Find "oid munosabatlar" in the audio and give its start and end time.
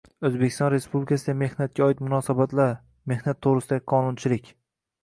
1.89-2.75